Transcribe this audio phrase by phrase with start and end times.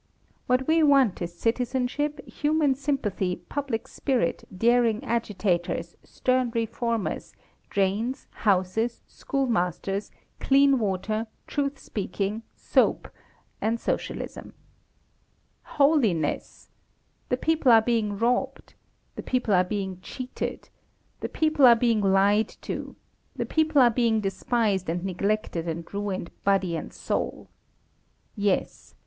[0.47, 7.35] What we want is citizenship, human sympathy, public spirit, daring agitators, stern reformers,
[7.69, 10.09] drains, houses, schoolmasters,
[10.39, 13.09] clean water, truth speaking, soap
[13.61, 14.53] and Socialism.
[15.77, 16.71] Holiness!
[17.29, 18.73] The people are being robbed.
[19.15, 20.69] The people are being cheated.
[21.19, 22.95] The people are being lied to.
[23.35, 27.49] The people are being despised and neglected and ruined body and soul.
[28.35, 28.95] Yes.